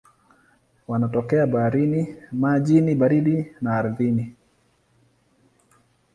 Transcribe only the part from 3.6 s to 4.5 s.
na ardhini.